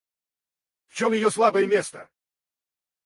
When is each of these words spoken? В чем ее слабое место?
В 0.87 0.95
чем 0.95 1.13
ее 1.13 1.29
слабое 1.29 1.67
место? 1.67 2.09